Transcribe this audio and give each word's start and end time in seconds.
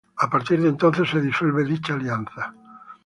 A 0.17 0.27
partir 0.31 0.59
de 0.63 0.67
entonces 0.69 1.07
se 1.11 1.21
disuelve 1.21 1.63
dicha 1.63 1.93
alianza. 1.93 2.55